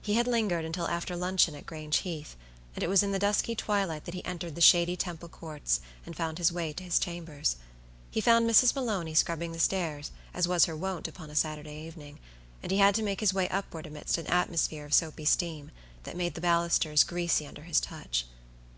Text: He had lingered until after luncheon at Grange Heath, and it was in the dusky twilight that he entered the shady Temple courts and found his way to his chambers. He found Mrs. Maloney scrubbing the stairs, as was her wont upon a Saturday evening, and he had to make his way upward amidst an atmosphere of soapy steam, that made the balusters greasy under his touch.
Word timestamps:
He 0.00 0.14
had 0.14 0.26
lingered 0.26 0.64
until 0.64 0.88
after 0.88 1.14
luncheon 1.14 1.54
at 1.54 1.66
Grange 1.66 1.98
Heath, 1.98 2.34
and 2.74 2.82
it 2.82 2.88
was 2.88 3.02
in 3.02 3.12
the 3.12 3.18
dusky 3.18 3.54
twilight 3.54 4.06
that 4.06 4.14
he 4.14 4.24
entered 4.24 4.54
the 4.54 4.62
shady 4.62 4.96
Temple 4.96 5.28
courts 5.28 5.80
and 6.06 6.16
found 6.16 6.38
his 6.38 6.50
way 6.50 6.72
to 6.72 6.82
his 6.82 6.98
chambers. 6.98 7.56
He 8.10 8.22
found 8.22 8.48
Mrs. 8.48 8.74
Maloney 8.74 9.12
scrubbing 9.12 9.52
the 9.52 9.58
stairs, 9.58 10.10
as 10.32 10.48
was 10.48 10.64
her 10.64 10.74
wont 10.74 11.08
upon 11.08 11.28
a 11.28 11.34
Saturday 11.36 11.82
evening, 11.82 12.20
and 12.62 12.72
he 12.72 12.78
had 12.78 12.94
to 12.94 13.02
make 13.02 13.20
his 13.20 13.34
way 13.34 13.50
upward 13.50 13.84
amidst 13.86 14.16
an 14.16 14.28
atmosphere 14.28 14.86
of 14.86 14.94
soapy 14.94 15.26
steam, 15.26 15.70
that 16.04 16.16
made 16.16 16.32
the 16.36 16.40
balusters 16.40 17.04
greasy 17.04 17.46
under 17.46 17.64
his 17.64 17.78
touch. 17.78 18.24